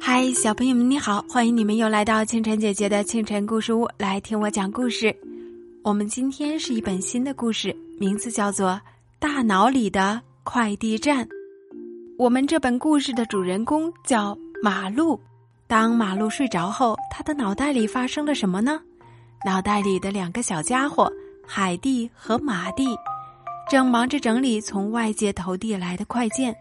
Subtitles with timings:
[0.00, 1.24] 嗨，小朋友们，你好！
[1.28, 5.14] 欢迎你们又来到清晨姐姐的清晨故事屋来听我讲故事。
[5.82, 8.70] 我们今天是一本新的故事，名字叫做
[9.18, 11.24] 《大脑里的快递站》。
[12.16, 15.20] 我们这本故事的主人公叫马路。
[15.66, 18.80] 当马路睡着后，他的脑袋里发生了什么呢？
[19.44, 21.12] 脑袋里的两个小家伙
[21.46, 22.86] 海蒂和马蒂，
[23.70, 26.56] 正忙着整理从外界投递来的快件。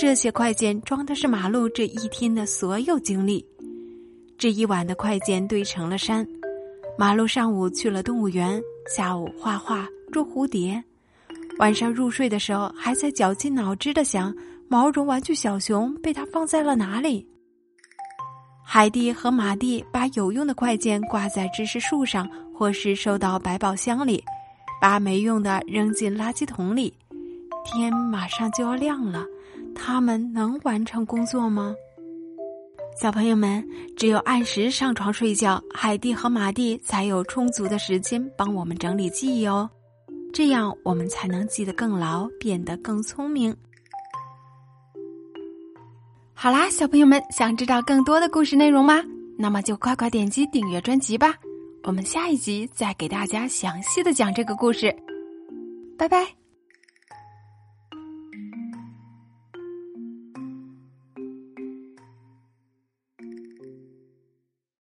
[0.00, 3.44] 这些快件装的是马路这一天的所有经历。
[4.38, 6.26] 这一晚的快件堆成了山。
[6.96, 8.58] 马路上午去了动物园，
[8.96, 10.82] 下午画画捉蝴蝶，
[11.58, 14.34] 晚上入睡的时候还在绞尽脑汁的想
[14.68, 17.28] 毛绒玩具小熊被他放在了哪里。
[18.64, 24.24] 海蒂和马蒂把有用的快件挂在知识树上，或是收到百宝箱里，
[24.80, 26.90] 把没用的扔进垃圾桶里。
[27.66, 29.26] 天马上就要亮了。
[29.74, 31.74] 他们能完成工作吗？
[33.00, 39.70] 小朋友们，只有按时上床睡觉，海蒂和马蒂才有充足的时间帮我们整理记忆哦。
[40.32, 43.56] 这样我们才能记得更牢，变得更聪明。
[46.34, 49.02] 好啦，小朋友们，想知道更多的故事内容吗？
[49.38, 51.34] 那么就快快点击订阅专辑吧。
[51.84, 54.94] 我们下一集再给大家详细的讲这个故事。
[55.96, 56.39] 拜拜。